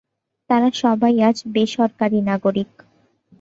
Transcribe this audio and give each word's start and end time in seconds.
তারা 0.49 0.69
সবাই 0.81 1.15
আজ 1.27 1.37
বেসরকারী 1.53 2.19
নাগরিক। 2.29 2.71